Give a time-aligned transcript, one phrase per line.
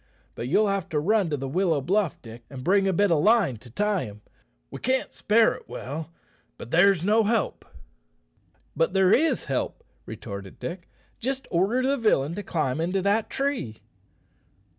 [0.33, 3.21] But you'll have to run to the willow bluff, Dick, and bring a bit of
[3.23, 4.23] line to tie him.
[4.71, 6.09] We can't spare it well;
[6.57, 7.63] but there's no help."
[8.75, 10.89] "But there is help," retorted Dick.
[11.19, 13.77] "Just order the villain to climb into that tree."